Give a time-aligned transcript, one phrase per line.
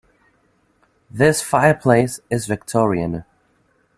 [1.11, 3.23] This fireplace is victorian.